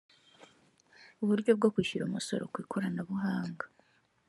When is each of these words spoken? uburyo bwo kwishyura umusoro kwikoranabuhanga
uburyo 1.23 1.51
bwo 1.57 1.69
kwishyura 1.73 2.03
umusoro 2.07 2.43
kwikoranabuhanga 2.53 3.65